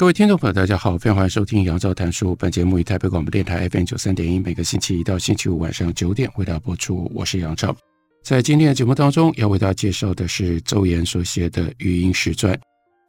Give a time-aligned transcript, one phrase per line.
[0.00, 2.34] 各位听众朋友，大家好，非常欢迎收听杨照谈书。
[2.36, 7.06] 本节目以台北广播电台 FM 九三点一，每个星期一到星期五晚上九点为大家播出。
[7.14, 7.76] 我是杨照，
[8.24, 12.54] 在今天的节目当中，要为大家介绍的是周延所写的《余英时传》。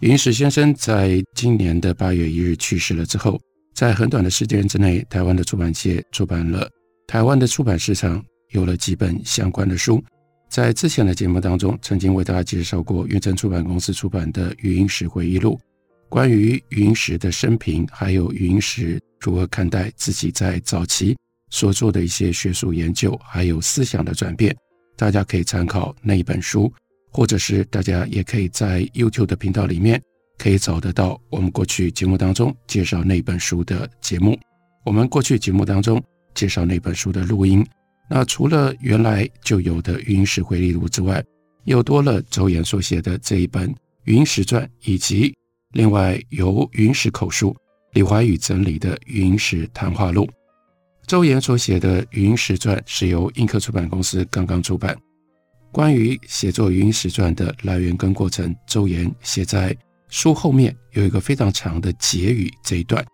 [0.01, 3.39] 余英时先生在今年的八月一日去世了之后，
[3.73, 6.69] 在很短的时间之内，台湾的出版界出版了，
[7.07, 10.03] 台湾的出版市场有了几本相关的书。
[10.49, 15.57] 在之前的节目当中，曾经为大家介绍过远征出版公司出版的《余英时回忆录》。
[16.11, 21.15] 关于云石的生平，还有云石如何看待自己在早期
[21.51, 24.53] 所做的一些学术研究，还有思想的转变，
[24.97, 26.69] 大家可以参考那一本书，
[27.13, 30.01] 或者是大家也可以在 YouTube 的频道里面
[30.37, 34.37] 可以找得到我们过去节目当中介绍那本书的节目。
[34.85, 36.03] 我们过去节目当中
[36.35, 37.65] 介绍那本书的录音，
[38.09, 41.23] 那除了原来就有的云石回忆录之外，
[41.63, 43.69] 又多了周延所写的这一本
[44.03, 45.33] 《云石传》，以及。
[45.73, 47.55] 另外，由云石口述、
[47.93, 50.25] 李怀宇整理的《云石谈话录》，
[51.07, 54.97] 周岩所写的《云石传》是由印刻出版公司刚刚出版。
[55.71, 59.73] 关于写作《云石传》的来源跟过程，周岩写在
[60.09, 63.05] 书后面有一个非常长的结语这一段。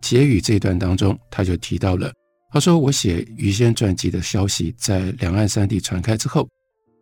[0.00, 2.12] 结语这一段当中，他就提到了，
[2.50, 6.48] 他说：“我写于仙传记的消息在两岸三地传开之后，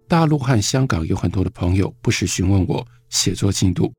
[0.07, 3.91] 大陆和香港有很多的朋友不时询问我写作进度。”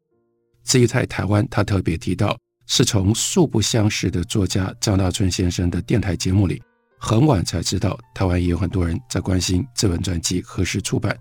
[0.63, 6.61] 至于在台湾，他特别提到，是从素不相识的作家张大春先生的电台节目里，
[6.99, 11.17] 很晚才知道台湾也有很多人在关心这本传记何时出版。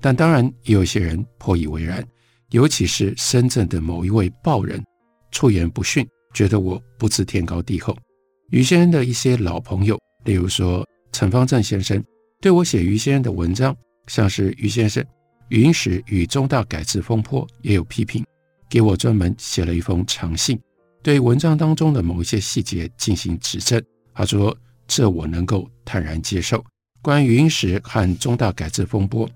[0.00, 2.04] 但当然，也有些人颇以为然，
[2.50, 4.82] 尤其是深圳的某一位报人，
[5.30, 7.96] 出言不逊，觉得我不知天高地厚。
[8.50, 12.02] 余先生的一些老朋友，例如说陈方正先生，
[12.40, 13.74] 对我写余先生的文章，
[14.08, 15.02] 像是余先生
[15.48, 18.24] 《云史与中大改制风波》，也有批评。
[18.72, 20.58] 给我专门写了一封长信，
[21.02, 23.78] 对文章当中的某一些细节进行指正。
[24.14, 24.56] 他说
[24.88, 26.64] ：“这我能够坦然接受。”
[27.02, 29.28] 关于余英时和中大改制风波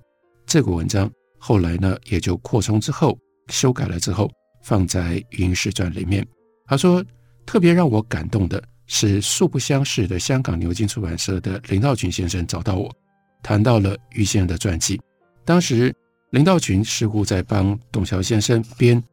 [0.47, 4.31] 这个文章，后来呢也就扩充之后修改了之后，
[4.63, 6.27] 放在《余英时传》里面。
[6.67, 7.05] 他说
[7.45, 12.91] ：“特别让我感动的是，素不相识的香港牛津出版社的林道群先生找到我，
[13.43, 14.99] 谈到了余先生的传记。
[15.45, 15.95] 当时
[16.31, 19.05] 林道群似乎在帮董桥先生编。”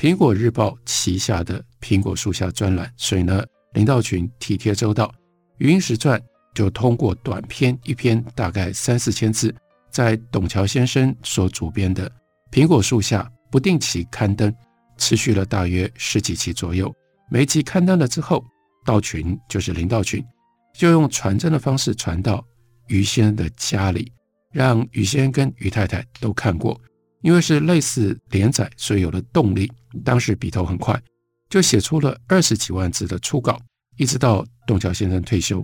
[0.00, 3.44] 苹果日报旗下的苹果树下专栏，所以呢，
[3.74, 5.06] 林道群体贴周到，
[5.58, 6.18] 《余英时传》
[6.54, 9.54] 就通过短篇一篇，大概三四千字，
[9.90, 12.10] 在董桥先生所主编的
[12.50, 14.50] 苹果树下不定期刊登，
[14.96, 16.90] 持续了大约十几期左右。
[17.30, 18.42] 每期刊登了之后，
[18.86, 20.24] 道群就是林道群，
[20.72, 22.42] 就用传真的方式传到
[22.88, 24.10] 余先生的家里，
[24.50, 26.80] 让余先生跟余太太都看过。
[27.22, 29.70] 因为是类似连载，所以有了动力。
[30.04, 31.00] 当时笔头很快，
[31.48, 33.60] 就写出了二十几万字的初稿，
[33.96, 35.62] 一直到董桥先生退休，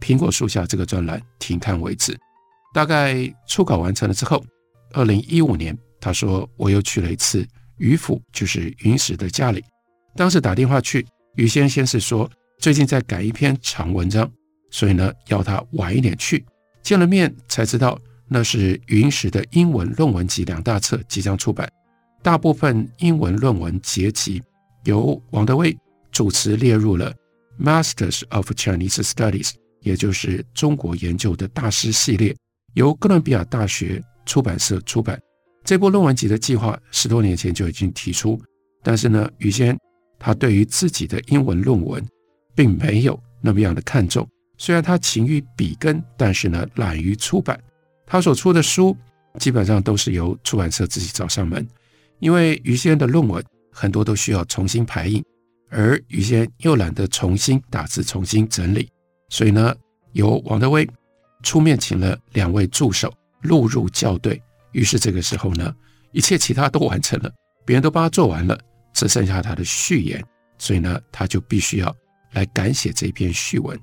[0.00, 2.18] 苹果树下这个专栏停刊为止。
[2.74, 4.42] 大概初稿完成了之后，
[4.92, 9.62] 二零一五年，他说我又去了一次于府，就是云石的家里。
[10.16, 11.06] 当时打电话去，
[11.36, 14.30] 于先生先是说最近在改一篇长文章，
[14.70, 16.44] 所以呢要他晚一点去。
[16.82, 17.98] 见了面才知道。
[18.32, 21.70] 那是云石的英文论文集两大册即将出版，
[22.22, 24.42] 大部分英文论文结集
[24.84, 25.76] 由王德威
[26.10, 27.14] 主持列入了
[27.60, 29.50] Masters of Chinese Studies，
[29.82, 32.34] 也就是中国研究的大师系列，
[32.72, 35.20] 由哥伦比亚大学出版社出版。
[35.62, 38.40] 这部论文集的计划十多年前就已经提出，
[38.82, 39.78] 但是呢，余先
[40.18, 42.02] 他对于自己的英文论文
[42.54, 44.26] 并没有那么样的看重，
[44.56, 47.60] 虽然他勤于笔耕，但是呢，懒于出版。
[48.12, 48.94] 他所出的书
[49.38, 51.66] 基本上都是由出版社自己找上门，
[52.18, 53.42] 因为于先的论文
[53.72, 55.24] 很多都需要重新排印，
[55.70, 58.86] 而于先又懒得重新打字、重新整理，
[59.30, 59.74] 所以呢，
[60.12, 60.86] 由王德威
[61.42, 63.10] 出面请了两位助手
[63.44, 64.38] 录入校对。
[64.72, 65.74] 于是这个时候呢，
[66.10, 67.32] 一切其他都完成了，
[67.64, 68.60] 别人都帮他做完了，
[68.92, 70.22] 只剩下他的序言，
[70.58, 71.96] 所以呢，他就必须要
[72.32, 73.80] 来赶写这篇序文。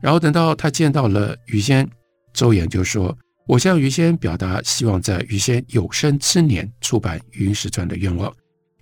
[0.00, 1.90] 然后等到他见到了于先生，
[2.32, 3.14] 邹延就说。
[3.46, 8.34] 我向于先表达希望在于先有生之年出版《云石传》的愿望。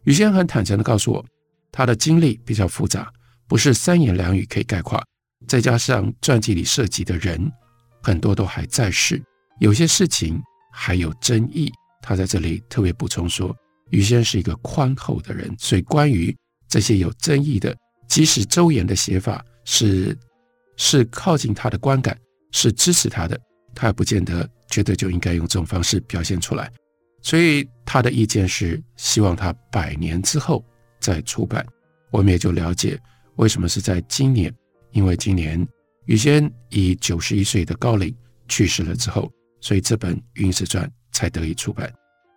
[0.04, 1.24] 于先很坦诚地告诉我，
[1.70, 3.12] 他的经历比较复杂，
[3.46, 5.02] 不是三言两语可以概括。
[5.46, 7.52] 再加上传记里涉及的人
[8.02, 9.22] 很多都还在世，
[9.60, 10.40] 有些事情
[10.72, 11.70] 还有争议。
[12.00, 13.54] 他在这里特别补充说，
[13.90, 16.34] 于先是一个宽厚的人，所以关于
[16.68, 17.76] 这些有争议的，
[18.08, 20.16] 即使周延的写法是
[20.76, 22.18] 是靠近他的观感，
[22.52, 23.38] 是支持他的，
[23.74, 26.70] 他也不见得觉得就应该用这种方式表现出来。
[27.22, 30.64] 所以他的意见是希望他百年之后
[31.00, 31.64] 再出版。
[32.10, 32.98] 我们也就了解
[33.36, 34.54] 为什么是在今年，
[34.92, 35.66] 因为今年
[36.06, 38.14] 于先以九十一岁的高龄
[38.46, 39.30] 去世了之后，
[39.60, 41.92] 所以这本《云石传》才得以出版。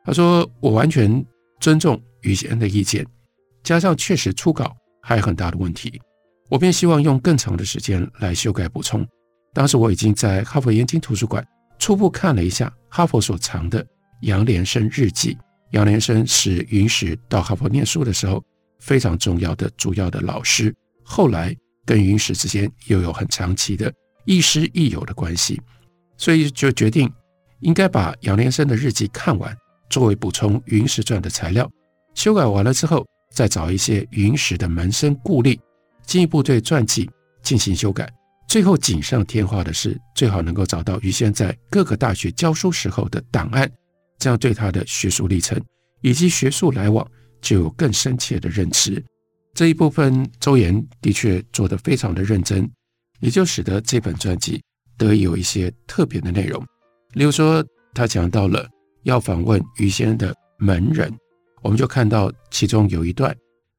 [0.06, 1.24] 他说：“我完全
[1.60, 3.06] 尊重于先的意见，
[3.62, 6.02] 加上确实初稿还有很大的问题，
[6.50, 9.06] 我便希望用更长的时间来修改补充。
[9.54, 11.46] 当时我已经在哈佛燕京图书馆
[11.80, 13.86] 初步看了一下哈佛所藏的。”
[14.22, 15.38] 杨连生日记，
[15.74, 18.44] 杨连生是云石到哈佛念书的时候
[18.80, 23.94] 非常重要的主要的老师，后来跟云石之间又有很长期的
[24.26, 25.62] 亦师亦友的关系，
[26.18, 27.08] 所以就决定
[27.60, 29.56] 应该把杨连生的日记看完，
[29.88, 31.70] 作为补充云石传的材料。
[32.16, 35.60] 修改完了之后，再找一些云石的门生故吏，
[36.08, 37.08] 进一步对传记
[37.44, 38.12] 进行修改。
[38.48, 43.70] 最后锦上添花的是，最好能够找到于先在各个大学教书时候的档案。
[44.20, 45.62] 这样对他的学术历程
[46.02, 47.08] 以及学术来往
[47.40, 49.04] 就有更深切的认知。
[49.54, 52.68] 这一部分周延的确做得非常的认真，
[53.20, 54.60] 也就使得这本传记
[54.98, 56.66] 得以有一些特别的内容。
[57.14, 57.64] 例如说，
[57.94, 58.68] 他讲到了
[59.04, 61.16] 要访问于先的门人，
[61.62, 63.36] 我们就看到其中有一段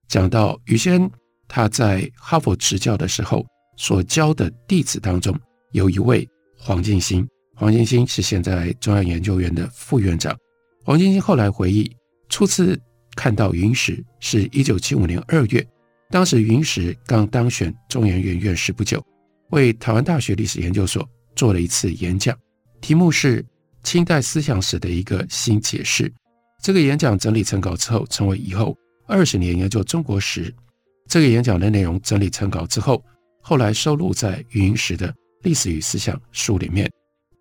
[0.08, 1.10] 讲到于先
[1.48, 3.44] 他在哈佛执教的时候
[3.78, 5.34] 所教的弟子当中
[5.72, 6.28] 有一位
[6.58, 7.26] 黄敬新。
[7.54, 10.36] 黄敬新是现在中央研究院的副院长。
[10.84, 11.90] 黄敬新后来回忆，
[12.28, 12.78] 初次
[13.16, 15.66] 看到云石是一九七五年二月，
[16.10, 19.02] 当时云石刚当选中研院院士不久，
[19.50, 22.36] 为台湾大学历史研究所做了一次演讲，
[22.80, 23.44] 题目是
[23.82, 26.12] 清代思想史的一个新解释。
[26.62, 28.76] 这个演讲整理成稿之后，成为以后
[29.06, 30.52] 二十年研究中国史。
[31.08, 33.02] 这个演讲的内容整理成稿之后，
[33.48, 35.08] 后来收录在云石的
[35.42, 36.86] 《历史与思想》书里面。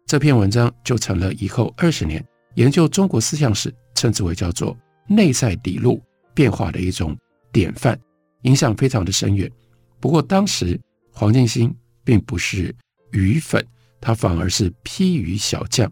[0.06, 2.26] 这篇文章就成了以后二十年
[2.56, 4.74] 研究中国思想史，称之为叫做
[5.06, 6.02] 内在底路
[6.34, 7.14] 变化的一种
[7.52, 8.00] 典范，
[8.44, 9.52] 影响非常的深远。
[10.00, 10.80] 不过当时
[11.12, 11.76] 黄敬新
[12.06, 12.74] 并不是
[13.12, 13.62] 鱼粉，
[14.00, 15.92] 他反而是批语小将，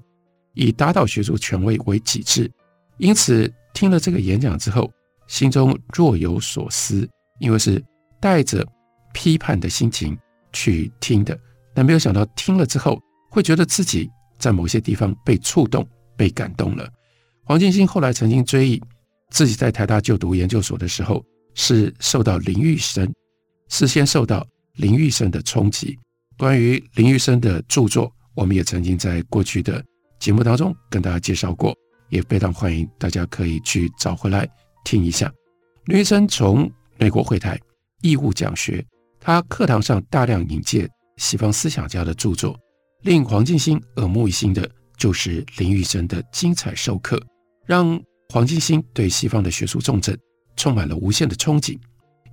[0.53, 2.49] 以打倒学术权威为己志。
[2.99, 4.89] 因此听了这个演讲之后，
[5.27, 7.05] 心中若有所思，
[7.41, 7.83] 因为是
[8.21, 8.65] 带着
[9.15, 10.15] 批判的心情
[10.51, 11.39] 去听的，
[11.73, 13.01] 但没有想到听了之后。
[13.35, 14.09] 会觉得自己
[14.39, 15.85] 在某些地方被触动、
[16.15, 16.89] 被感动了。
[17.43, 18.81] 黄敬新后来曾经追忆
[19.29, 21.21] 自己在台大就读研究所的时候，
[21.53, 23.13] 是受到林玉生，
[23.67, 25.99] 事先受到林玉生的冲击。
[26.37, 29.83] 关于林玉生的著作，我们也曾经在过去的
[30.17, 31.75] 节目当中跟大家介绍过，
[32.07, 34.49] 也非常欢迎大家可以去找回来
[34.85, 35.29] 听一下。
[35.87, 37.59] 林玉生从美国回台
[38.01, 38.85] 义务讲学，
[39.25, 42.55] 他课堂上大量引介西方思想家的著作。
[43.01, 47.19] 令黄敬新耳目一新的就是林玉生的精彩授课，
[47.65, 50.15] 让黄敬新对西方的学术重镇
[50.55, 51.75] 充满了无限的憧憬。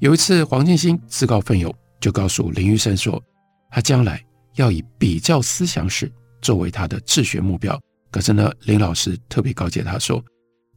[0.01, 3.19] 有一次，黄敬新自告奋勇，就告诉林玉生说，
[3.71, 4.23] 他将来
[4.57, 7.81] 要以比较思想史作为他的治学目标。
[8.11, 10.23] 可是呢，林老师特别告诫他说，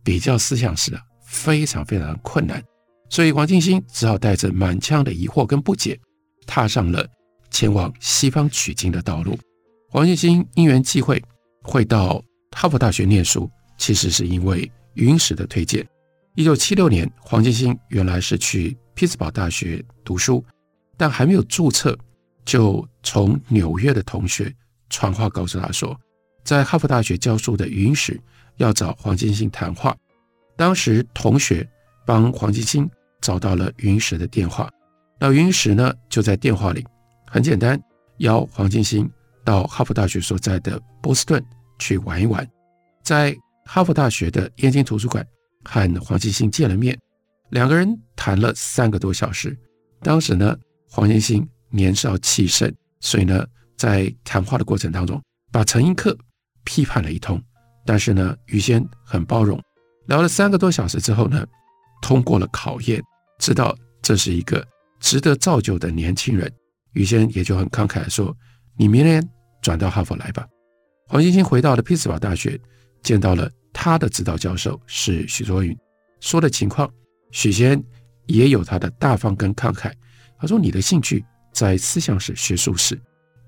[0.01, 2.63] 比较思想史啊，非常非常困难。
[3.09, 5.97] 所以黄敬新只好带着满腔的疑惑跟不解，
[6.45, 7.07] 踏上了
[7.49, 9.37] 前往西方取经的道路。
[9.89, 11.23] 黄敬新因缘际会
[11.61, 12.21] 会到
[12.51, 15.85] 哈佛大学念书，其实是因为云石的推荐。
[16.35, 20.43] 一九七六年，黄敬新原来是去匹兹堡大学读书，
[20.97, 21.97] 但还没有注册，
[22.43, 24.53] 就从纽约的同学
[24.89, 25.97] 传话告诉他说，
[26.43, 28.19] 在哈佛大学教书的云石
[28.57, 29.95] 要找黄敬新谈话。
[30.57, 31.65] 当时同学
[32.05, 32.89] 帮黄敬新
[33.21, 34.69] 找到了云石的电话，
[35.19, 36.85] 那云石呢就在电话里
[37.25, 37.81] 很简单
[38.17, 39.09] 邀黄敬新。
[39.43, 41.39] 到哈佛大学所在的波士顿
[41.77, 42.43] 去玩一玩，
[43.03, 45.23] 在哈佛大学的燕京图书馆
[45.63, 46.99] 和黄敬新见了面，
[47.51, 49.55] 两个人谈了三个多小时。
[50.01, 50.57] 当时呢，
[50.89, 53.45] 黄敬新年少气盛，所以呢，
[53.77, 56.17] 在谈话的过程当中，把陈寅恪
[56.63, 57.39] 批判了一通。
[57.85, 59.61] 但是呢，于先很包容，
[60.07, 61.45] 聊了三个多小时之后呢，
[62.01, 62.99] 通过了考验，
[63.37, 64.65] 知道这是一个
[65.05, 66.51] 值得造就的年轻人。
[66.93, 68.35] 于先生也就很慷慨地说
[68.75, 69.23] ：“你明天。”
[69.61, 70.45] 转到哈佛来吧。
[71.07, 72.59] 黄欣欣回到了匹兹堡大学，
[73.01, 75.75] 见到了他的指导教授是许倬云，
[76.19, 76.87] 说的情况，
[77.31, 77.83] 许先
[78.27, 79.91] 也有他的大方跟慷慨。
[80.39, 82.99] 他说：“你的兴趣在思想史、学术史，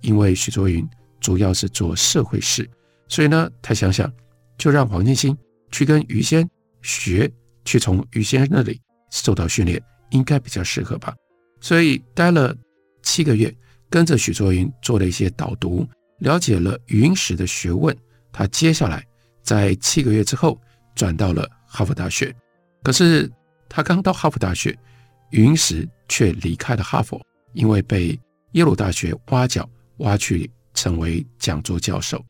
[0.01, 0.87] 因为许倬云
[1.19, 2.67] 主要是做社会史，
[3.07, 4.11] 所以呢，他想想
[4.57, 5.37] 就让黄进兴
[5.71, 6.49] 去跟于先
[6.81, 7.31] 学，
[7.63, 11.13] 去从于先生那里受到训练，应该比较适合吧。
[11.59, 12.55] 所以待了
[13.01, 13.53] 七个月，
[13.89, 15.87] 跟着许倬云做了一些导读，
[16.19, 17.95] 了解了语音史的学问。
[18.31, 19.05] 他接下来
[19.41, 20.59] 在七个月之后
[20.95, 22.35] 转到了哈佛大学，
[22.83, 23.31] 可是
[23.67, 24.77] 他刚到哈佛大学。”
[25.31, 27.21] 语音石却离开了哈佛，
[27.51, 28.17] 因为被
[28.53, 32.23] 耶鲁大学挖角，挖去成为讲座教授。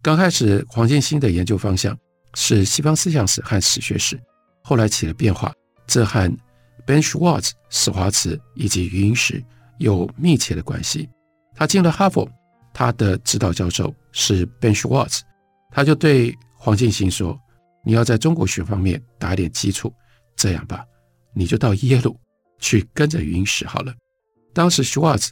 [0.00, 1.94] 刚开始，黄建新的研究方向
[2.32, 4.18] 是西方思想史和史学史，
[4.64, 5.52] 后来起了变化，
[5.86, 6.34] 这和
[6.88, 9.44] Ben Schwartz 史华茨以及语音石
[9.76, 11.06] 有密切的关系。
[11.54, 12.26] 他进了哈佛，
[12.72, 15.20] 他的指导教授是 Ben Schwartz，
[15.70, 17.38] 他就对黄建新说
[17.84, 19.92] ：“你要在中国学方面打点基础，
[20.34, 20.82] 这样吧，
[21.34, 22.18] 你就到耶鲁。”
[22.58, 23.94] 去跟着语音石好了。
[24.52, 25.28] 当时 Schwartz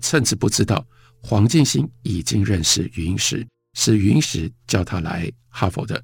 [0.00, 0.82] 甚至不知道
[1.20, 6.00] 黄建新已经认识语音石，是语音石叫他来哈佛的。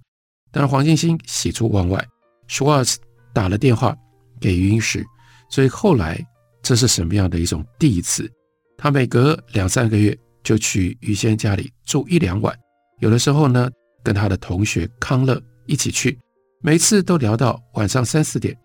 [0.50, 2.04] 但是黄建新喜出望外
[2.48, 2.96] ，Schwartz
[3.32, 3.96] 打了电话
[4.40, 5.04] 给语音石，
[5.50, 6.18] 所以后来
[6.62, 8.30] 这是什么样的一种第一次？
[8.76, 12.56] 他每隔两三个月就去于先家里住一两晚，
[13.00, 13.68] 有的时候呢
[14.02, 16.18] 跟他的同学康乐一起去，
[16.60, 18.56] 每次都聊到晚上三四点，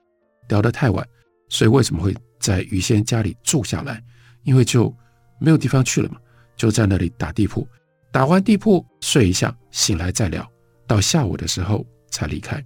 [0.49, 1.07] 聊得太晚。
[1.49, 4.01] 所以为什么会在于先家里住下来？
[4.43, 4.93] 因为就
[5.39, 6.17] 没有地方去了嘛，
[6.55, 7.67] 就在那里打地铺，
[8.11, 10.47] 打完地铺睡一下，醒来再聊，
[10.87, 12.63] 到下午的时候才离开。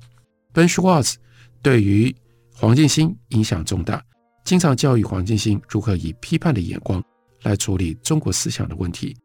[0.54, 1.16] Ben Schwartz
[1.62, 2.16] 对于
[2.60, 4.04] 黄进兴影响重大，
[4.44, 7.04] 经常教育黄进兴如何以批判的眼光
[7.44, 9.16] 来处理中国思想的问题。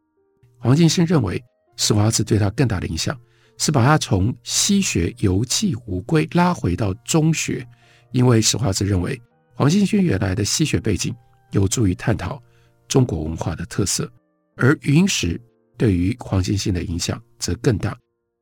[0.59, 1.43] 黄进兴认为，
[1.79, 3.19] 史华茨对他更大的影响
[3.57, 7.67] 是把他从西学游记无归拉回到中学，
[8.11, 9.19] 因为史华茨认为。
[9.55, 11.15] 黄进兴原来的西学背景
[11.53, 12.43] 有助于探讨
[12.87, 14.11] 中国文化的特色，
[14.57, 15.41] 而语音石
[15.79, 17.97] 对于黄进兴的影响则更大，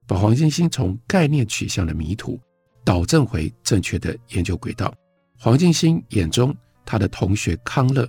[0.07, 2.41] 把黄进兴从概念取向的迷途
[2.85, 4.93] 导正回正确的研究轨道。
[5.39, 8.09] 黄金星眼中，他的同学康乐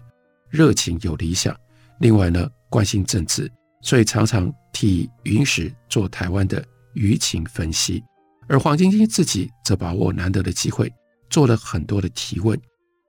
[0.49, 1.55] 热情有理想，
[1.99, 3.51] 另外呢关心政治，
[3.81, 6.63] 所以常常替云石做台湾的
[6.95, 8.03] 舆情分析，
[8.47, 10.91] 而黄金星自己则把握难得的机会，
[11.29, 12.59] 做了很多的提问。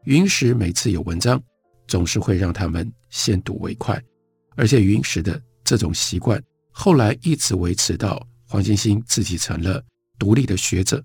[0.04, 1.42] 云石每次有文章，
[1.86, 4.00] 总是会让他们先睹为快，
[4.56, 9.82] 而且云石的这种习惯，后来一直维持到黄金星自己成了
[10.18, 11.02] 独立的学者，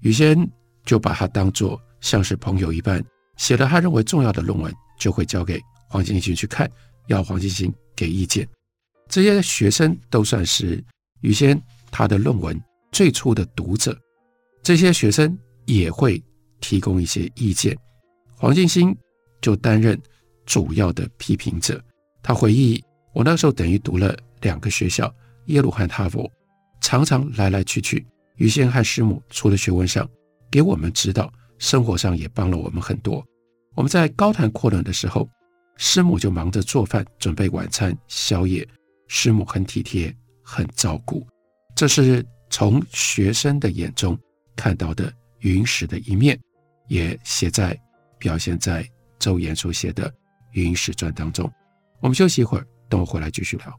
[0.00, 0.48] 于先
[0.84, 3.02] 就把他当作像是朋友一般，
[3.36, 6.70] 写了他认为重要的论文，就会交给黄进兴去看，
[7.08, 8.46] 要黄进兴给意见。
[9.08, 10.82] 这些学生都算是
[11.20, 11.60] 于先
[11.90, 12.60] 他的论文
[12.92, 13.96] 最初的读者，
[14.62, 16.22] 这些学生也会
[16.60, 17.76] 提供一些意见。
[18.36, 18.96] 黄进兴
[19.40, 20.00] 就担任
[20.44, 21.82] 主要的批评者。
[22.22, 22.82] 他回忆
[23.14, 25.12] ：“我那时候等于读了两个学校，
[25.46, 26.30] 耶鲁和哈佛，
[26.80, 28.04] 常常来来去去。
[28.36, 30.08] 于先和师母除了学问上
[30.50, 33.24] 给我们指导，生活上也帮了我们很多。
[33.74, 35.28] 我们在高谈阔论的时候，
[35.76, 38.66] 师母就忙着做饭、准备晚餐、宵夜。
[39.08, 41.26] 师母很体贴，很照顾。
[41.74, 44.18] 这是从学生的眼中
[44.56, 46.38] 看到的云石的一面，
[46.88, 47.76] 也写在。”
[48.18, 48.82] 表现在
[49.18, 50.10] 周延所写的
[50.52, 51.48] 《云石传》当中。
[52.00, 53.78] 我们休息一会儿，等我回来继续聊。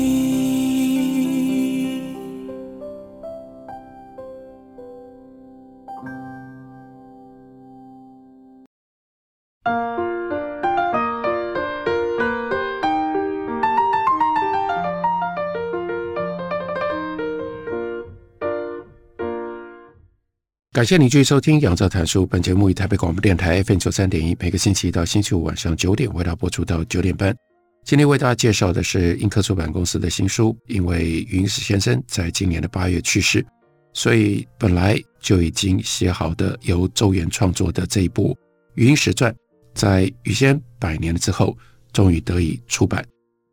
[20.73, 22.23] 感谢您继续收听《杨照谈书》。
[22.25, 27.35] 本节目以台北广播电台 FM 九三点一，每个星期一到星期五晚上九点为大家播出到九点半。
[27.83, 30.57] 今天为大家介绍的是印刻出版公司的新书。
[30.67, 33.45] 因为云石先生在今年的八月去世，
[33.91, 38.33] 所以本来就已经写好的由周原创作的这一部
[38.75, 39.29] 《语音石传》，
[39.75, 41.57] 在于先百年了之后，
[41.91, 43.05] 终于得以出版。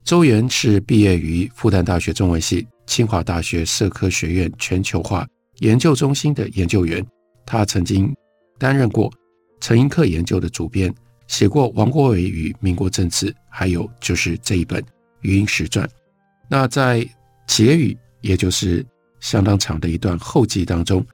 [0.05, 5.27] 周原是毕业于复旦大学中文系、清华大学社科学院全球化
[5.59, 7.05] 研究中心的研究员，
[7.45, 8.15] 他曾经
[8.59, 9.13] 担任过
[9.61, 10.95] 陈寅恪研究的主编，
[11.27, 14.81] 写过王国维与民国政治，还有就是这一本
[15.23, 15.87] 《余英时传》。
[16.49, 17.07] 那在
[17.47, 18.85] 结语，也就是
[19.21, 21.05] 相当长的一段后记当中，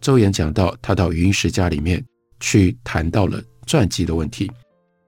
[0.00, 2.02] 周岩讲到他到余英时家里面
[2.40, 4.50] 去谈到了传记的问题，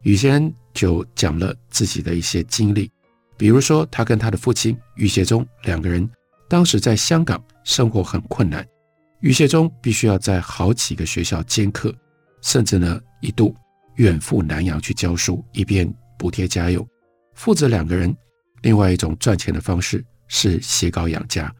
[0.02, 2.90] 余先就讲了自己的一些经历，
[3.38, 6.08] 比如说他跟他的父亲余谢中两个人。
[6.48, 8.66] 当时在香港生活很困难，
[9.20, 11.94] 余谢忠必须要在好几个学校兼课，
[12.40, 13.54] 甚至呢一度
[13.96, 16.86] 远赴南洋去教书，以便补贴家用。
[17.34, 18.16] 父子两个人，
[18.62, 21.54] 另外一种赚钱的方式是写稿养家。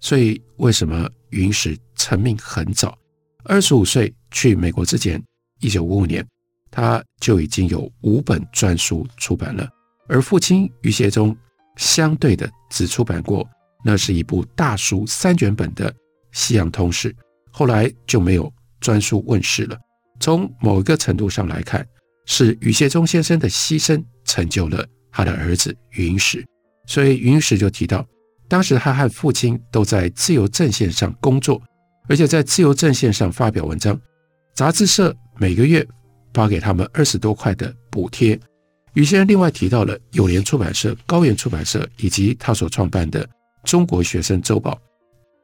[0.00, 2.96] 所以为什么云石成名很早？
[3.44, 5.22] 二十五岁去美国之前，
[5.60, 6.26] 一九五五年
[6.70, 9.68] 他就已经有五本专书出版了，
[10.08, 11.36] 而父亲余谢忠
[11.76, 13.46] 相对的只出版过。
[13.84, 15.90] 那是一部大书三卷本的
[16.32, 17.10] 《西洋通史》，
[17.50, 19.78] 后来就没有专书问世了。
[20.20, 21.86] 从某一个程度上来看，
[22.26, 26.44] 是余谢中先生的牺牲成就了他的儿子云石。
[26.86, 28.06] 所以云石就提到，
[28.48, 31.60] 当时他和父亲都在自由阵线上工作，
[32.08, 33.98] 而且在自由阵线上发表文章，
[34.54, 35.86] 杂志社每个月
[36.34, 38.38] 发给他们二十多块的补贴。
[38.94, 43.26] 余先生另外提到了友联出版社、高原出版社以及他所创办的。
[43.64, 44.80] 中国学生周报，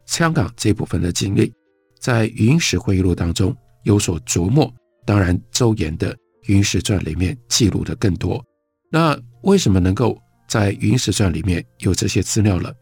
[0.06, 1.52] 香港这部分的经历，
[1.99, 4.73] 在余英时回忆录当中有所琢磨。
[5.04, 6.12] 当然，周岩的
[6.46, 8.44] 《余英时传》里面记录的更多。
[8.90, 12.75] 那为什么能够在《余英时传》里面有这些资料了？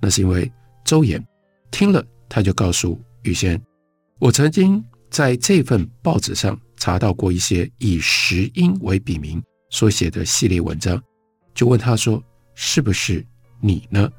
[0.00, 0.50] 那是因为
[0.84, 1.24] 周岩
[1.70, 3.60] 听了，他就告诉于先，
[4.18, 11.02] 我曾经在这份报纸上查到过一些以石英为笔名所写的系列文章，
[11.54, 12.22] 就问他说
[12.54, 13.24] ：“是不是
[13.60, 14.10] 你呢？”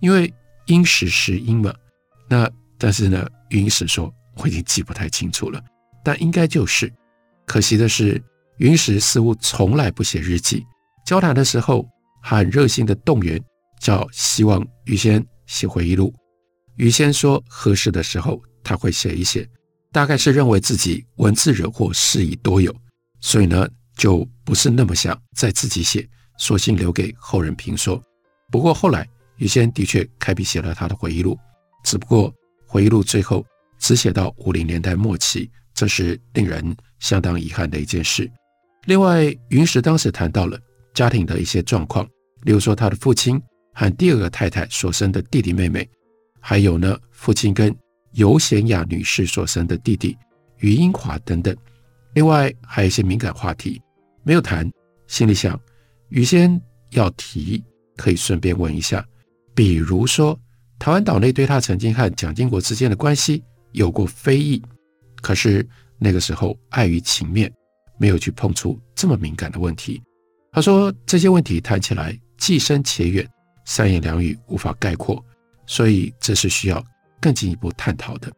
[0.00, 0.32] 因为
[0.66, 1.74] 英时石英嘛，
[2.28, 5.62] 那但是呢，余英时说我已经记不太清楚了，
[6.02, 6.92] 但应该就是。
[7.46, 8.22] 可惜的是，
[8.56, 10.64] 云石似乎从来不写日记，
[11.04, 11.86] 交谈的时候
[12.22, 13.42] 很热心的动员，
[13.78, 16.14] 叫希望于先写回忆录。
[16.76, 19.46] 于先说合适的时候他会写一写，
[19.92, 22.74] 大概是认为自己文字惹祸事已多有，
[23.20, 26.08] 所以呢就不是那么想再自己写，
[26.38, 28.02] 索性留给后人评说。
[28.50, 29.06] 不过后来。
[29.40, 31.36] 余先的确开笔写了他的回忆录，
[31.82, 32.32] 只不过
[32.66, 33.44] 回忆录最后
[33.78, 38.30] 只写到五零年代末期，这是令人相当遗憾的一件事。
[38.84, 40.60] 另外，云石当时谈到了
[40.92, 42.04] 家庭的一些状况，
[42.42, 43.40] 例如说他的父亲
[43.72, 45.88] 和第二个太太所生的弟弟妹妹，
[46.38, 47.74] 还有呢父亲跟
[48.12, 50.14] 尤贤雅女士所生的弟弟
[50.58, 51.56] 余英华等等。
[52.12, 53.80] 另外还有一些敏感话题
[54.22, 54.70] 没有谈，
[55.06, 55.58] 心里想
[56.10, 57.64] 余先要提，
[57.96, 59.02] 可以顺便问一下。
[59.60, 60.40] 比如说，
[60.78, 64.62] 台湾岛内对他曾经和蒋经国之间的关系有过非议，
[65.20, 65.68] 可是
[65.98, 67.52] 那个时候碍于情面，
[67.98, 70.02] 没有去碰触这么敏感的问题。
[70.50, 73.28] 他说这些问题谈起来既深且远，
[73.66, 75.22] 三言两语无法概括，
[75.66, 76.82] 所以这是需要
[77.20, 78.32] 更进一步探讨的。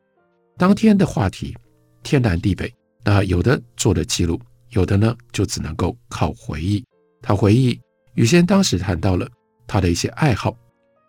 [0.58, 1.56] 当天的话题
[2.02, 6.84] 天南地北，那有的做了记录，有的呢就只能够靠回忆。
[7.22, 7.80] 他回忆
[8.14, 9.30] 余先当时谈到了
[9.68, 10.52] 他的一些爱好。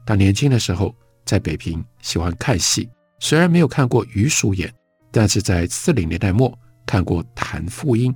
[0.05, 0.93] 他年轻的时候
[1.25, 2.89] 在北平喜欢看戏，
[3.19, 4.71] 虽然没有看过余叔岩，
[5.11, 6.53] 但是在四零年代末
[6.85, 8.13] 看过谭富英、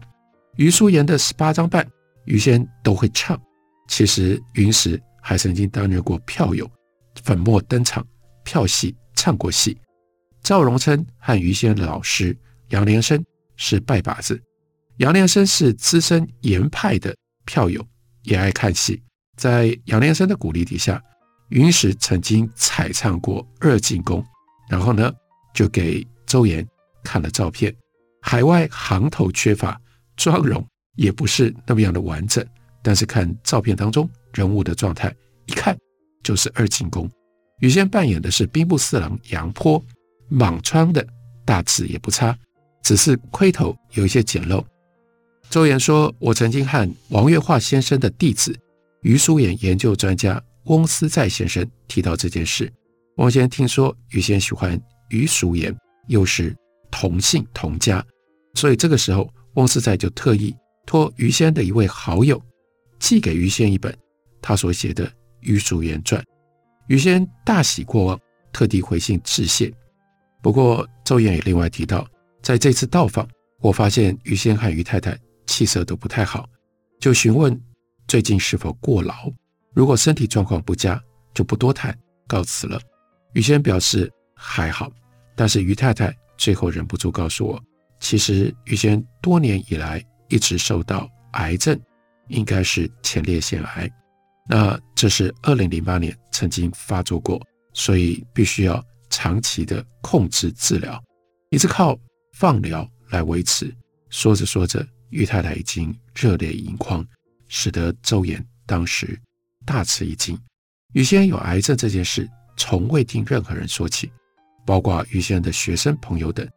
[0.58, 1.88] 余叔岩的十八张半，
[2.26, 3.42] 余先都会唱。
[3.88, 6.70] 其实云石还曾经担任过票友，
[7.24, 8.06] 粉墨登场，
[8.44, 9.78] 票戏唱过戏。
[10.42, 12.38] 赵荣琛和于先的老师
[12.70, 13.24] 杨连生
[13.56, 14.42] 是拜把子，
[14.98, 17.82] 杨连生是资深严派的票友，
[18.24, 19.02] 也爱看戏。
[19.38, 21.02] 在杨连生的鼓励底下。
[21.50, 24.22] 云石曾经采唱过《二进宫》，
[24.70, 25.12] 然后呢，
[25.54, 26.68] 就给周岩
[27.04, 27.74] 看了照片。
[28.22, 29.80] 海外行头缺乏，
[30.18, 32.46] 妆容也不是那么样的完整，
[32.84, 35.14] 但是看照片当中人物的状态，
[35.46, 35.78] 一看
[36.22, 37.08] 就是《二进宫》。
[37.60, 39.82] 余先扮演的是兵部侍郎杨波，
[40.32, 41.06] 蟒川的
[41.46, 42.38] 大致也不差，
[42.84, 44.62] 只是盔头有一些简陋。
[45.50, 48.54] 周岩说：“我曾经和王月化先生的弟子
[49.04, 52.72] 余叔岩研究专家。”翁思在先生提到这件事，
[53.16, 55.76] 翁先生听说于先喜欢余叔岩，
[56.08, 56.56] 又是
[56.92, 58.06] 同姓同家，
[58.56, 62.42] 所以这个时候翁思在就特意托余先的一位好友
[63.00, 63.98] 寄给余先一本
[64.42, 65.08] 他所写的
[65.40, 66.22] 《余叔岩传》，
[66.88, 68.20] 于先大喜过望，
[68.52, 69.72] 特地回信致谢。
[70.42, 72.06] 不过周岩也另外提到，
[72.42, 73.28] 在这次到访，
[73.62, 76.46] 我发现于先和于太太气色都不太好，
[77.00, 77.58] 就询问
[78.06, 79.32] 最近是否过劳。
[79.78, 81.00] 如果身体状况不佳，
[81.36, 82.82] 就不多谈，告辞了。
[83.34, 84.92] 于先表示还好，
[85.36, 87.64] 但是于太太最后忍不住告诉我，
[88.00, 91.80] 其实于先多年以来一直受到癌症，
[92.30, 93.88] 应该是前列腺癌。
[94.50, 97.40] 那这是二零零八年曾经发作过，
[97.72, 101.00] 所以必须要长期的控制治疗，
[101.52, 101.96] 一直靠
[102.34, 103.72] 放疗来维持。
[104.10, 107.06] 说着说着，于太太已经热泪盈眶，
[107.48, 109.16] 使得周岩当时
[109.68, 110.36] 大吃一惊。
[110.94, 114.10] 于先生有癌症这件事，从未听任何人说起，
[114.66, 116.50] 包括于先生的学生朋友等，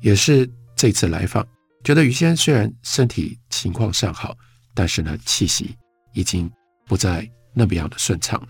[0.00, 1.46] 也是这次来访，
[1.84, 4.36] 觉得于先生虽然身体情况尚好，
[4.74, 5.76] 但是呢，气息
[6.12, 6.50] 已经。
[6.86, 8.48] 不再那么样的顺畅了。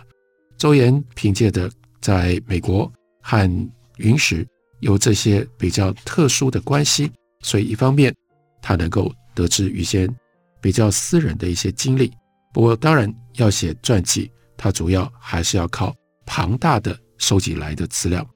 [0.58, 4.44] 周岩凭借着在美国和云石
[4.80, 7.08] 有这些比较特殊的关系，
[7.42, 8.12] 所以一方面
[8.60, 10.12] 他能够得知于先
[10.60, 12.12] 比较私人的一些经历。
[12.52, 15.94] 不过当然要写传记，他主要还是要靠
[16.26, 18.26] 庞大的收集来的资料。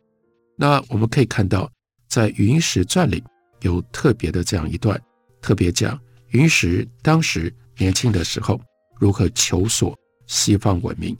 [0.56, 1.70] 那我们可以看到，
[2.08, 3.22] 在云石传里
[3.60, 5.00] 有特别的这样一段，
[5.40, 8.60] 特别讲云石当时年轻的时候。
[9.00, 11.16] 如何求索西方文明？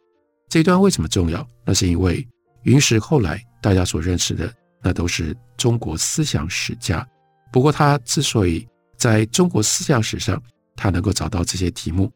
[0.48, 1.48] 这一段为什么重要？
[1.64, 2.26] 那是因为
[2.64, 7.08] 云石后来大家所认识的，那都是中国思想史家。
[7.52, 10.42] 不过他之所以在中国思想史上，
[10.74, 12.10] 他能够找到这些题目，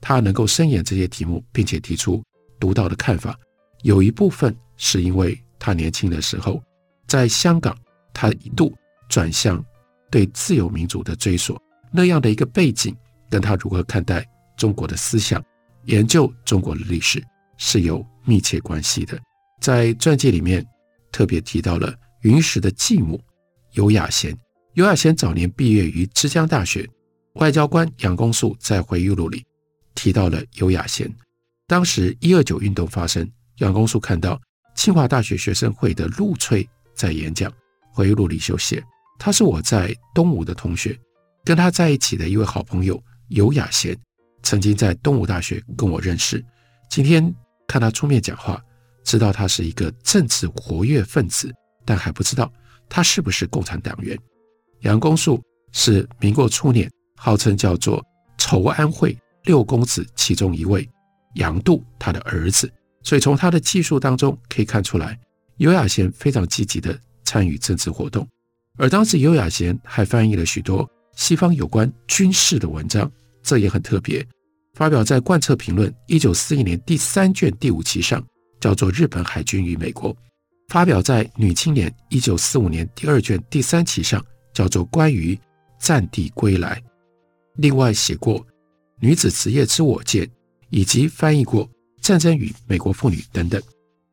[0.00, 2.22] 他能够深研这些题目，并且提出
[2.60, 3.38] 独到的看法，
[3.82, 6.62] 有一部分是因为他年轻的时候
[7.06, 7.76] 在香港，
[8.12, 8.74] 他一度
[9.08, 9.64] 转向
[10.10, 11.60] 对自由民主的追索，
[11.92, 12.94] 那样的一个背景，
[13.30, 14.26] 跟他如何看待。
[14.56, 15.44] 中国的思想，
[15.84, 17.22] 研究中国的历史
[17.58, 19.20] 是有密切关系的。
[19.60, 20.66] 在传记里面
[21.12, 23.20] 特别提到了云石的继母
[23.72, 24.34] 尤雅贤。
[24.72, 26.88] 尤雅贤早年毕业于之江大学，
[27.34, 29.44] 外交官杨公素在回忆录里
[30.06, 31.12] 提到了游雅贤。
[31.66, 34.40] 当时一二九运动发生，杨公素看到
[34.76, 37.52] 清华大学学生会的陆翠在演讲，
[37.92, 38.80] 回忆录里就写
[39.18, 40.96] ：“他是我在东吴的同学，
[41.44, 43.98] 跟他在一起的一位好朋友游雅贤。”
[44.44, 46.40] 曾经在东吴大学跟我认识，
[46.88, 47.34] 今天
[47.66, 48.62] 看他出面讲话，
[49.02, 51.52] 知道他是一个政治活跃分子，
[51.84, 52.48] 但还不知道
[52.88, 54.16] 他是不是共产党员。
[54.82, 55.42] 杨公素
[55.72, 58.00] 是民国初年号称叫做
[58.38, 60.86] 筹安会六公子其中一位，
[61.36, 62.70] 杨度他的儿子，
[63.02, 65.18] 所以从他的记述当中可以看出来，
[65.56, 68.28] 游雅贤非常积极地参与政治活动，
[68.76, 73.10] 而当时游雅贤还翻译了许多西方有关军事的文章，
[73.42, 74.26] 这也很特别。
[74.74, 78.22] 发表在《贯彻评论》一九四一年第三卷第五期上，
[78.60, 80.12] 叫做《日本海军与美国》；
[80.68, 85.38] 发表在《女青年》一九四五年第二卷第三期上，叫做《关于
[85.80, 86.74] 战地归来》。
[87.54, 88.38] 另外写过
[89.00, 90.24] 《女子职业之我见》，
[90.70, 91.66] 以及翻译过
[92.00, 93.60] 《战争与美国妇女》等等。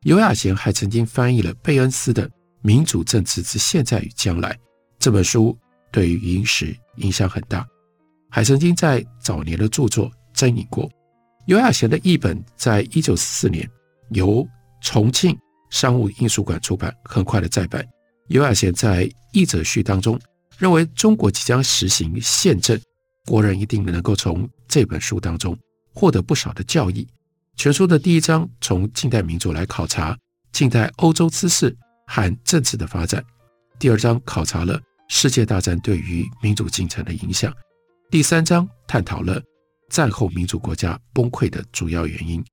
[0.02, 2.28] 尤雅贤还曾经翻译了贝恩斯的
[2.62, 4.52] 《民主政治之现在与将来》
[4.98, 5.56] 这本书，
[5.90, 7.66] 对于云石影响很大。
[8.30, 10.10] 还曾经在早年的著作。
[10.34, 10.90] 争议过，
[11.46, 13.70] 尤雅贤的译本在一九四四年
[14.10, 14.44] 由
[14.82, 15.38] 重庆
[15.70, 17.86] 商务印书馆出版，很快的再版。
[18.26, 20.20] 尤雅贤在译者序当中
[20.58, 22.76] 认为，中国即将实行宪政，
[23.26, 25.56] 国人一定能够从这本书当中
[25.92, 27.06] 获得不少的教益。
[27.56, 30.16] 全书的第一章从近代民主来考察
[30.52, 31.74] 近代欧洲知识
[32.06, 33.24] 和政治的发展，
[33.78, 37.52] 第二章考察了世界大战对于民主进程的影响，
[38.10, 39.42] 第三章探讨了。
[39.90, 42.44] 战后民主国家崩溃的主要原因，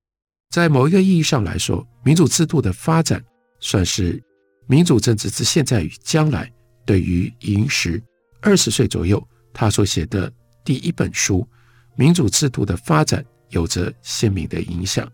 [0.51, 3.23] 在某一个意义上来说，民主制度的发展
[3.59, 4.21] 算是
[4.67, 6.51] 民主政治之现在与将来
[6.85, 8.03] 对于云石
[8.41, 10.31] 二十岁左右他所写的
[10.63, 11.39] 第一本书
[11.95, 15.09] 《民主制度的发展》有着鲜明的影响。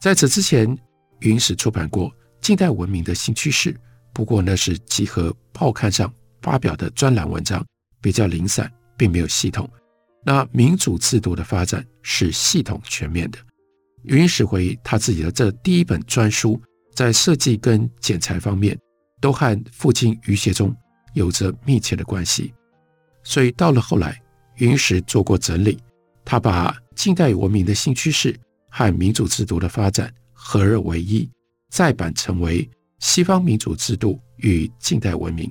[0.00, 0.76] 在此之前，
[1.20, 3.72] 云石出版过《近代文明的新趋势》，
[4.12, 7.64] 不过那是集合报刊上发表的专栏文章，
[8.00, 9.68] 比较零散，并没有系统。
[10.24, 13.38] 那民主制度的发展是系统全面的。
[14.04, 16.60] 云石回忆他自己的这第一本专书，
[16.94, 18.78] 在设计跟剪裁方面，
[19.20, 20.74] 都和父亲余学忠
[21.14, 22.52] 有着密切的关系。
[23.24, 24.20] 所以到了后来，
[24.62, 25.76] 云石做过整理，
[26.24, 28.38] 他把近代文明的新趋势
[28.70, 31.28] 和民主制度的发展合二为一，
[31.68, 32.64] 再版成为
[33.00, 35.46] 《西方民主制度与近代文明》。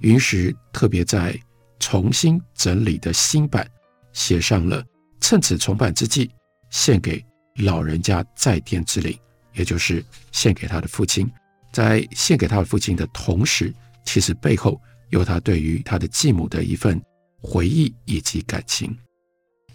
[0.00, 1.34] 云石特别在
[1.78, 3.66] 重新整理的新版。
[4.12, 4.84] 写上了
[5.22, 6.30] 趁此重版之际，
[6.68, 7.24] 献给
[7.62, 9.18] 老人家在天之灵，
[9.54, 11.30] 也就是献给他的父亲。
[11.72, 13.72] 在献给他的父亲的同时，
[14.04, 17.00] 其实背后有他对于他的继母的一份
[17.40, 18.96] 回忆以及感情。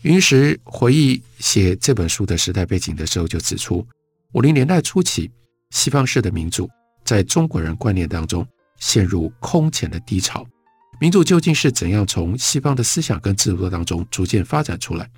[0.01, 3.85] 云石回忆写这本书的时代背景的时候，就指出，
[4.33, 5.31] 五零年代初期，
[5.71, 6.69] 西方式的民主
[7.03, 8.47] 在中国人观念当中
[8.79, 10.45] 陷入空前的低潮。
[11.01, 15.09] 民主究竟是怎样从西方的思想跟制度当中逐渐发展出来？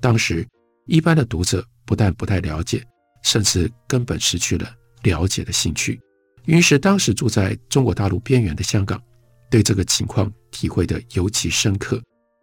[0.00, 0.46] 当时
[0.84, 2.84] 一般的读者不但不太了解，
[3.22, 4.70] 甚至根本失去了
[5.02, 6.00] 了解的兴趣。
[6.44, 9.02] 云石当时住在中国大陆边缘的香港，
[9.50, 12.02] 对这个情况体会得尤其深刻。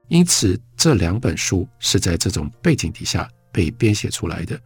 [0.09, 4.59] 因此，这两本书是在这种背景底下被编写出来的。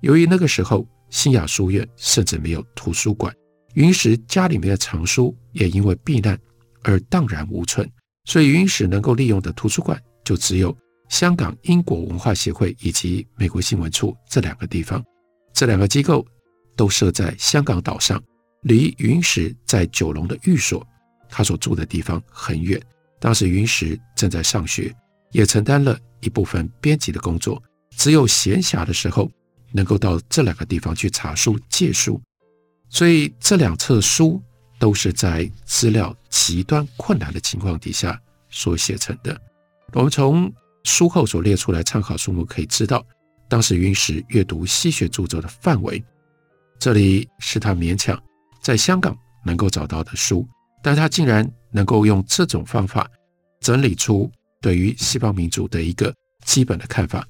[0.00, 3.34] 由于那个时候新亚书院甚至没有图书馆，
[3.74, 6.38] 云石家里面的藏书也因为避难
[6.82, 7.90] 而荡然无存，
[8.24, 10.76] 所以云石能够利用的图书馆就只有
[11.08, 15.02] 香港英国文化协会以及美国新闻处这两个地方。
[15.54, 16.26] 这两个机构
[16.76, 18.22] 都设在香港岛上。
[18.62, 20.86] 离云石在九龙的寓所，
[21.34, 22.78] 他所住的地方很远。
[23.18, 24.94] 当时云石正在上学，
[25.30, 27.60] 也承担了一部分编辑的工作，
[27.96, 29.30] 只有闲暇的时候
[29.72, 32.20] 能够到这两个地方去查书借书。
[32.90, 34.42] 所以这两册书
[34.78, 39.40] 都是在资料极端困难的情况底下所写成的。
[39.94, 40.52] 我们从
[40.84, 43.02] 书后所列出来参考书目可以知道，
[43.48, 46.04] 当时云石阅读西学著作的范围，
[46.78, 48.20] 这里是他勉强。
[48.60, 50.46] 在香港能够找到的书，
[50.82, 53.08] 但他竟然能够用这种方法
[53.60, 56.14] 整理出对于西方民主的一个
[56.44, 57.26] 基本的看法。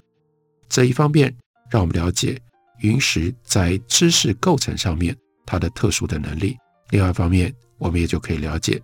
[0.68, 1.34] 这一方面
[1.70, 2.40] 让我们了解
[2.80, 6.54] 云石在知识构成上面他的特殊的能力；
[6.90, 8.80] 另外一方面，我们也就可以了解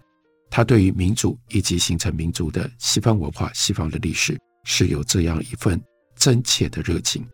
[0.50, 5.80] 他对于民主以及形成民主的西方文化、西方的历史是有这样一份
[6.16, 7.26] 真切的热情。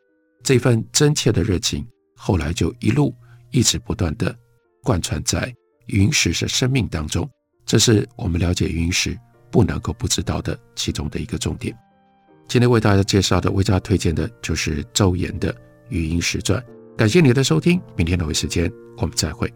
[0.43, 3.15] 这份真切的热情后来就一路
[3.51, 4.35] 一直不断的。
[4.85, 5.51] 贯穿在
[5.87, 7.29] 云石是生命当中，
[7.67, 9.19] 这是我们了解云石
[9.51, 11.77] 不能够不知道的其中的一个重点。
[12.47, 15.53] 今天为大家介绍的、为大家推荐的就是周岩的
[15.89, 16.61] 《与云石传》。
[16.97, 19.53] 感谢你的收听，明天同一时间我们再会。